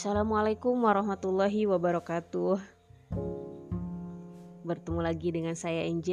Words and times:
Assalamualaikum 0.00 0.80
warahmatullahi 0.80 1.68
wabarakatuh. 1.68 2.56
Bertemu 4.64 5.00
lagi 5.04 5.28
dengan 5.28 5.52
saya 5.52 5.84
NJ 5.84 6.08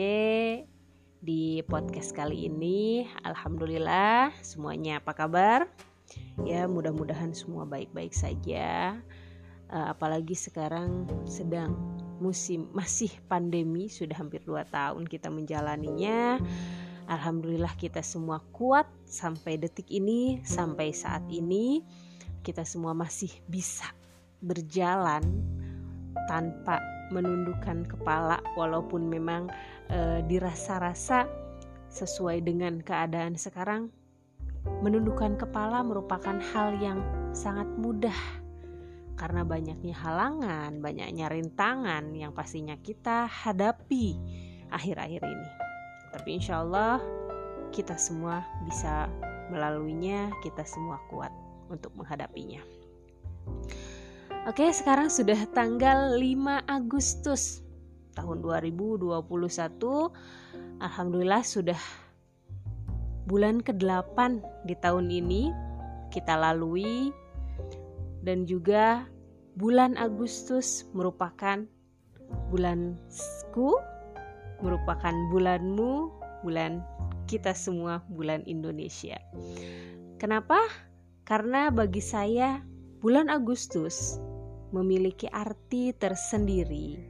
di 1.23 1.63
podcast 1.63 2.11
kali 2.11 2.51
ini. 2.51 3.07
Alhamdulillah, 3.23 4.35
semuanya 4.43 4.99
apa 4.99 5.15
kabar? 5.15 5.71
Ya, 6.43 6.67
mudah-mudahan 6.67 7.31
semua 7.31 7.63
baik-baik 7.63 8.11
saja. 8.11 8.99
Uh, 9.71 9.95
apalagi 9.95 10.35
sekarang 10.35 11.07
sedang 11.23 11.71
musim 12.19 12.67
masih 12.75 13.15
pandemi, 13.31 13.87
sudah 13.87 14.19
hampir 14.19 14.43
2 14.43 14.67
tahun 14.67 15.07
kita 15.07 15.31
menjalaninya. 15.31 16.43
Alhamdulillah 17.07 17.71
kita 17.79 18.03
semua 18.03 18.43
kuat 18.51 18.91
sampai 19.07 19.55
detik 19.55 19.87
ini, 19.87 20.43
sampai 20.43 20.91
saat 20.91 21.23
ini 21.31 21.87
kita 22.47 22.63
semua 22.63 22.95
masih 22.95 23.27
bisa 23.51 23.91
berjalan 24.39 25.19
tanpa 26.31 26.79
menundukkan 27.11 27.83
kepala 27.83 28.39
walaupun 28.55 29.11
memang 29.11 29.51
e, 29.91 30.23
dirasa-rasa 30.31 31.27
sesuai 31.91 32.39
dengan 32.47 32.79
keadaan 32.79 33.35
sekarang 33.35 33.91
menundukkan 34.79 35.35
kepala 35.35 35.83
merupakan 35.83 36.39
hal 36.39 36.79
yang 36.79 37.03
sangat 37.35 37.67
mudah 37.75 38.15
karena 39.17 39.41
banyaknya 39.43 39.95
halangan, 39.97 40.79
banyaknya 40.79 41.27
rintangan 41.27 42.15
yang 42.15 42.31
pastinya 42.31 42.79
kita 42.79 43.27
hadapi 43.27 44.15
akhir-akhir 44.71 45.25
ini. 45.25 45.49
Tapi 46.15 46.29
insya 46.37 46.61
Allah 46.63 47.01
kita 47.73 47.97
semua 47.97 48.45
bisa 48.63 49.09
melaluinya, 49.49 50.29
kita 50.45 50.61
semua 50.63 51.01
kuat 51.09 51.46
untuk 51.67 51.93
menghadapinya. 51.95 52.59
Oke, 54.47 54.71
sekarang 54.71 55.11
sudah 55.11 55.43
tanggal 55.51 56.15
5 56.15 56.63
Agustus 56.71 57.67
tahun 58.15 58.39
2021. 58.39 59.19
Alhamdulillah 60.79 61.43
sudah 61.43 61.79
bulan 63.27 63.59
ke-8 63.59 64.39
di 64.63 64.75
tahun 64.79 65.11
ini 65.11 65.51
kita 66.15 66.39
lalui 66.39 67.11
dan 68.23 68.47
juga 68.47 69.03
bulan 69.59 69.99
Agustus 69.99 70.87
merupakan 70.95 71.67
bulanku, 72.47 73.75
merupakan 74.63 75.15
bulanmu, 75.31 76.11
bulan 76.47 76.79
kita 77.27 77.51
semua, 77.51 77.99
bulan 78.07 78.47
Indonesia. 78.47 79.19
Kenapa? 80.15 80.86
Karena 81.27 81.67
bagi 81.67 81.99
saya 81.99 82.63
bulan 83.03 83.27
Agustus 83.27 84.15
memiliki 84.71 85.27
arti 85.27 85.91
tersendiri 85.91 87.03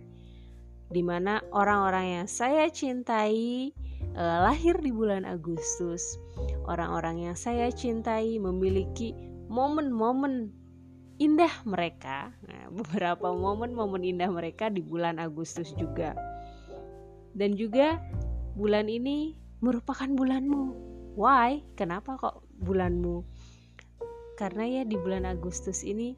di 0.90 1.04
mana 1.06 1.44
orang-orang 1.54 2.22
yang 2.22 2.28
saya 2.28 2.66
cintai 2.72 3.70
eh, 4.18 4.40
lahir 4.42 4.74
di 4.82 4.90
bulan 4.90 5.22
Agustus. 5.22 6.18
Orang-orang 6.66 7.30
yang 7.30 7.38
saya 7.38 7.70
cintai 7.70 8.42
memiliki 8.42 9.14
momen-momen 9.54 10.50
indah 11.22 11.54
mereka. 11.70 12.34
Nah, 12.50 12.72
beberapa 12.78 13.30
momen-momen 13.30 14.02
indah 14.02 14.34
mereka 14.34 14.74
di 14.74 14.82
bulan 14.82 15.22
Agustus 15.22 15.78
juga. 15.78 16.18
Dan 17.38 17.54
juga 17.54 18.02
bulan 18.58 18.90
ini 18.90 19.38
merupakan 19.62 20.10
bulanmu. 20.10 20.90
Why? 21.18 21.62
Kenapa 21.78 22.18
kok 22.18 22.46
bulanmu? 22.58 23.22
Karena 24.38 24.70
ya 24.70 24.84
di 24.86 24.94
bulan 25.02 25.26
Agustus 25.26 25.82
ini 25.82 26.14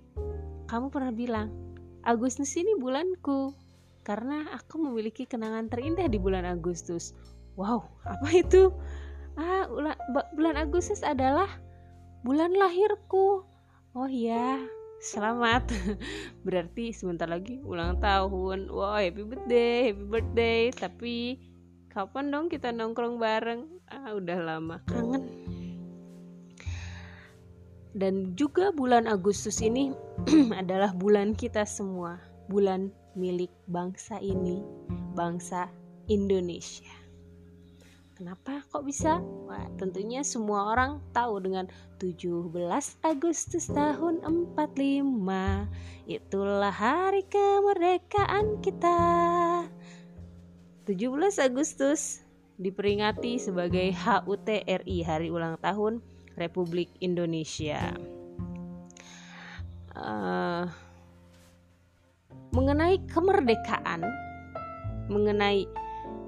kamu 0.67 0.92
pernah 0.92 1.16
bilang, 1.16 1.48
Agustus 2.03 2.52
ini 2.59 2.75
bulanku 2.75 3.56
karena 4.03 4.44
aku 4.53 4.75
memiliki 4.75 5.24
kenangan 5.24 5.72
terindah 5.72 6.12
di 6.12 6.19
bulan 6.19 6.44
Agustus. 6.44 7.16
Wow, 7.56 7.88
apa 8.03 8.28
itu? 8.35 8.75
Ah, 9.40 9.72
bulan 10.35 10.59
Agustus 10.59 11.00
adalah 11.00 11.47
bulan 12.28 12.52
lahirku. 12.52 13.47
Oh 13.96 14.09
iya, 14.12 14.59
selamat. 15.00 15.72
Berarti 16.46 16.91
sebentar 16.91 17.25
lagi 17.25 17.63
ulang 17.63 18.03
tahun. 18.03 18.68
Wow, 18.68 19.00
happy 19.00 19.24
birthday, 19.24 19.91
happy 19.91 20.06
birthday. 20.06 20.62
Tapi 20.75 21.16
kapan 21.88 22.35
dong 22.35 22.52
kita 22.52 22.75
nongkrong 22.75 23.16
bareng? 23.16 23.63
Ah, 23.88 24.12
udah 24.12 24.38
lama 24.44 24.84
kangen 24.85 25.28
dan 27.97 28.38
juga 28.38 28.69
bulan 28.69 29.09
Agustus 29.09 29.63
ini 29.66 29.94
adalah 30.61 30.94
bulan 30.94 31.33
kita 31.33 31.66
semua, 31.66 32.22
bulan 32.51 32.94
milik 33.17 33.50
bangsa 33.66 34.22
ini, 34.22 34.61
bangsa 35.17 35.69
Indonesia. 36.09 36.89
Kenapa 38.19 38.59
kok 38.67 38.83
bisa? 38.83 39.23
Wah, 39.47 39.63
tentunya 39.79 40.28
semua 40.28 40.75
orang 40.75 40.99
tahu 41.16 41.39
dengan 41.39 41.72
17 42.03 42.51
Agustus 43.07 43.72
tahun 43.72 44.19
45 44.59 44.59
Itulah 46.03 46.75
hari 46.75 47.23
kemerdekaan 47.31 48.59
kita 48.59 48.99
17 50.83 50.99
Agustus 51.39 52.19
diperingati 52.59 53.39
sebagai 53.39 53.88
HUT 53.95 54.51
RI 54.67 54.99
Hari 55.07 55.31
Ulang 55.31 55.55
Tahun 55.63 56.03
Republik 56.39 56.88
Indonesia. 57.03 57.94
Uh, 60.00 60.63
mengenai 62.55 63.03
kemerdekaan, 63.11 64.07
mengenai 65.11 65.67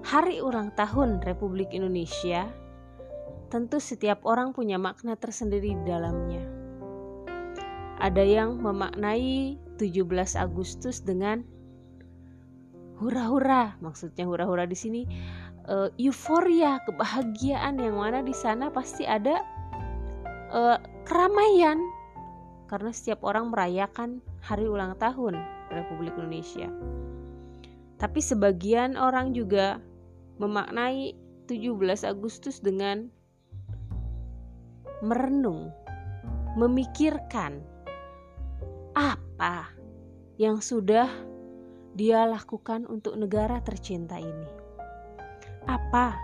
hari 0.04 0.44
ulang 0.44 0.76
tahun 0.76 1.24
Republik 1.24 1.72
Indonesia, 1.72 2.52
tentu 3.48 3.80
setiap 3.80 4.22
orang 4.28 4.52
punya 4.52 4.76
makna 4.76 5.16
tersendiri 5.16 5.72
di 5.72 5.84
dalamnya. 5.88 6.44
Ada 8.02 8.24
yang 8.26 8.60
memaknai 8.60 9.56
17 9.78 10.36
Agustus 10.36 11.02
dengan 11.06 11.46
hura-hura, 13.02 13.78
maksudnya 13.82 14.26
hura-hura 14.30 14.66
di 14.70 14.78
sini 14.78 15.02
uh, 15.70 15.90
euforia, 15.98 16.82
kebahagiaan 16.86 17.78
yang 17.82 17.98
mana 17.98 18.22
di 18.26 18.34
sana 18.34 18.70
pasti 18.74 19.06
ada 19.06 19.42
uh, 20.52 20.78
keramaian 21.08 21.80
karena 22.68 22.92
setiap 22.96 23.24
orang 23.28 23.52
merayakan 23.52 24.24
hari 24.40 24.68
ulang 24.68 24.96
tahun 25.00 25.36
Republik 25.72 26.16
Indonesia. 26.16 26.72
Tapi 28.00 28.20
sebagian 28.20 28.96
orang 28.96 29.36
juga 29.36 29.80
memaknai 30.40 31.14
17 31.46 32.08
Agustus 32.08 32.64
dengan 32.64 33.12
merenung, 35.04 35.70
memikirkan 36.56 37.60
apa 38.96 39.70
yang 40.40 40.64
sudah 40.64 41.08
dia 41.94 42.24
lakukan 42.24 42.88
untuk 42.88 43.20
negara 43.20 43.60
tercinta 43.62 44.18
ini. 44.18 44.50
Apa 45.68 46.16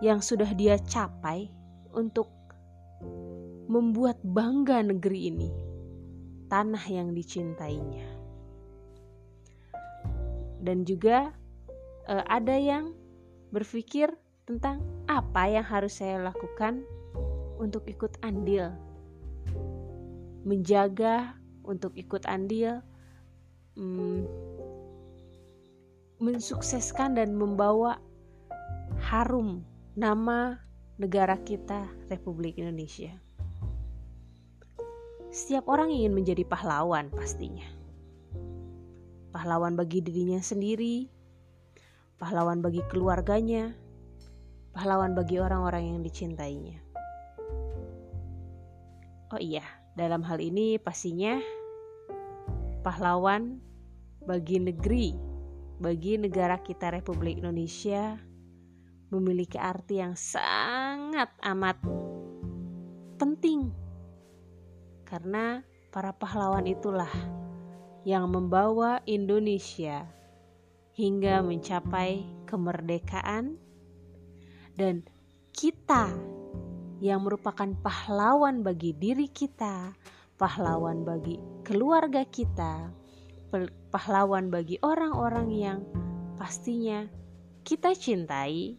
yang 0.00 0.24
sudah 0.24 0.50
dia 0.56 0.80
capai 0.80 1.52
untuk 1.92 2.35
membuat 3.66 4.18
bangga 4.22 4.82
negeri 4.82 5.30
ini, 5.30 5.50
tanah 6.50 6.84
yang 6.86 7.14
dicintainya. 7.14 8.06
Dan 10.62 10.86
juga 10.86 11.34
eh, 12.06 12.24
ada 12.26 12.54
yang 12.54 12.94
berpikir 13.50 14.10
tentang 14.46 14.82
apa 15.10 15.50
yang 15.50 15.66
harus 15.66 15.98
saya 15.98 16.22
lakukan 16.22 16.86
untuk 17.58 17.86
ikut 17.90 18.14
andil, 18.22 18.70
menjaga 20.46 21.34
untuk 21.66 21.94
ikut 21.98 22.22
andil, 22.30 22.78
hmm, 23.74 24.22
mensukseskan 26.22 27.18
dan 27.18 27.34
membawa 27.34 27.98
harum 29.02 29.66
nama 29.98 30.62
negara 30.96 31.36
kita, 31.42 31.90
Republik 32.08 32.56
Indonesia. 32.56 33.25
Setiap 35.36 35.68
orang 35.68 35.92
ingin 35.92 36.16
menjadi 36.16 36.48
pahlawan 36.48 37.12
pastinya. 37.12 37.68
Pahlawan 39.36 39.76
bagi 39.76 40.00
dirinya 40.00 40.40
sendiri, 40.40 41.12
pahlawan 42.16 42.64
bagi 42.64 42.80
keluarganya, 42.88 43.76
pahlawan 44.72 45.12
bagi 45.12 45.36
orang-orang 45.36 45.92
yang 45.92 46.00
dicintainya. 46.00 46.80
Oh 49.28 49.36
iya, 49.36 49.60
dalam 49.92 50.24
hal 50.24 50.40
ini 50.40 50.80
pastinya 50.80 51.36
pahlawan 52.80 53.60
bagi 54.24 54.56
negeri, 54.56 55.12
bagi 55.84 56.16
negara 56.16 56.64
kita 56.64 56.96
Republik 56.96 57.44
Indonesia 57.44 58.16
memiliki 59.12 59.60
arti 59.60 60.00
yang 60.00 60.16
sangat 60.16 61.28
amat 61.44 61.76
penting 63.20 63.85
karena 65.06 65.62
para 65.94 66.10
pahlawan 66.12 66.66
itulah 66.66 67.10
yang 68.02 68.28
membawa 68.28 69.00
Indonesia 69.06 70.06
hingga 70.98 71.40
mencapai 71.46 72.26
kemerdekaan. 72.44 73.58
Dan 74.76 75.08
kita 75.56 76.12
yang 77.00 77.24
merupakan 77.24 77.72
pahlawan 77.80 78.60
bagi 78.60 78.92
diri 78.92 79.32
kita, 79.32 79.96
pahlawan 80.36 81.00
bagi 81.06 81.40
keluarga 81.64 82.28
kita, 82.28 82.92
pahlawan 83.88 84.52
bagi 84.52 84.76
orang-orang 84.84 85.48
yang 85.48 85.78
pastinya 86.36 87.08
kita 87.64 87.96
cintai 87.96 88.76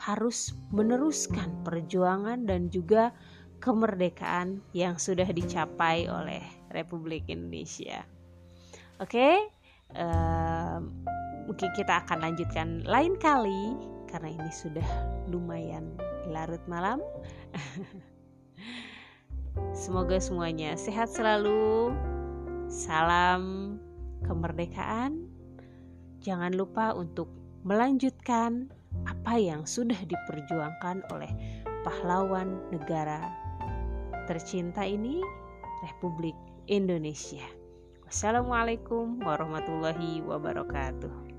harus 0.00 0.56
meneruskan 0.72 1.60
perjuangan 1.64 2.48
dan 2.48 2.72
juga 2.72 3.12
kemerdekaan 3.60 4.64
yang 4.72 4.96
sudah 4.96 5.28
dicapai 5.28 6.08
oleh 6.08 6.40
Republik 6.72 7.28
Indonesia. 7.28 8.02
Oke, 9.00 9.36
uh, 9.96 10.78
mungkin 11.44 11.70
kita 11.76 12.04
akan 12.04 12.24
lanjutkan 12.24 12.84
lain 12.88 13.16
kali 13.20 13.76
karena 14.08 14.32
ini 14.32 14.50
sudah 14.50 14.88
lumayan 15.28 15.92
larut 16.28 16.60
malam. 16.66 16.98
Semoga 19.76 20.16
semuanya 20.18 20.74
sehat 20.74 21.12
selalu. 21.12 21.92
Salam 22.70 23.76
kemerdekaan. 24.24 25.26
Jangan 26.22 26.54
lupa 26.54 26.92
untuk 26.94 27.32
melanjutkan 27.66 28.70
apa 29.08 29.40
yang 29.40 29.64
sudah 29.64 29.96
diperjuangkan 30.06 31.02
oleh 31.10 31.32
pahlawan 31.82 32.60
negara 32.68 33.39
tercinta 34.30 34.86
ini, 34.86 35.18
Republik 35.82 36.38
Indonesia. 36.70 37.42
Wassalamualaikum 38.06 39.18
warahmatullahi 39.26 40.22
wabarakatuh. 40.22 41.29